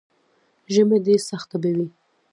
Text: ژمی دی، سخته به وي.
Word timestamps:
ژمی 0.73 0.99
دی، 1.05 1.15
سخته 1.29 1.55
به 1.61 1.69
وي. 1.77 1.87